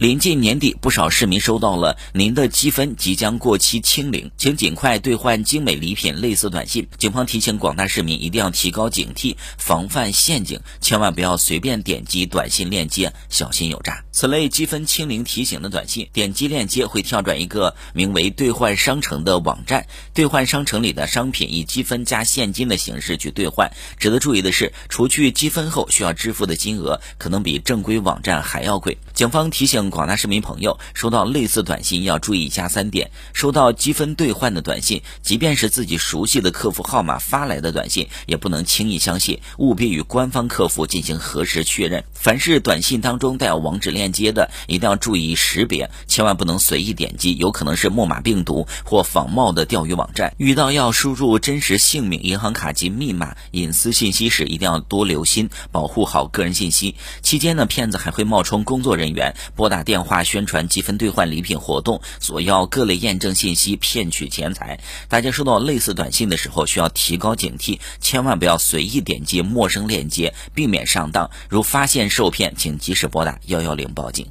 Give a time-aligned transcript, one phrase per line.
[0.00, 6.88] 临近年底，不少市民收到了您的积分即将过期清零，请尽快兑换精美礼品类似短信。
[6.96, 14.02] 警方提醒广大市民一定要提高警惕，防范陷阱，千万不要随便点击短信链接，小心有诈。
[14.10, 23.70] 此类积分清零提醒的短信，点击链接会跳转一个名为“兑换商城”的网站，兑换商城里的商品以积分加现金的形式去兑换。
[23.98, 28.96] 值得注意的是，除去积分后需要支付的金额，可能比正规网站还要贵。
[29.12, 29.89] 警方提醒。
[29.90, 42.04] 广大市民朋友收到类似短信要注意以下三点：收到积分兑换的短信，即便是自己熟悉的客服号码发来的短信，也不能轻易相信，务必与官方客服进行核实确认。
[42.20, 50.34] 凡是短信当中带有网址链接的，一定要注意识别，千万不能随意点击，有可能是木马病毒或仿冒的钓鱼网站。
[50.36, 56.94] 遇到要输入真实姓名、银行卡及密码、隐私信息时，一定要多留心，保护好个人信息。
[57.22, 59.80] 期间呢，骗子还会冒充工作人员拨打。
[59.82, 64.78] 电话宣传积分兑换礼品活动，索要各类验证信息，骗取钱财。
[65.08, 71.30] 大家收到类似短信的时候，需要提高警惕，千万不要随意点击陌生链接，避免上当。
[71.48, 74.26] 如发现受骗，请及时拨打幺幺零报警。